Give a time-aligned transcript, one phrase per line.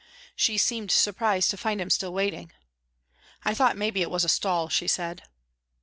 [0.35, 2.51] She seemed surprised to find him still waiting.
[3.45, 5.21] "I thought maybe it was a stall," she said.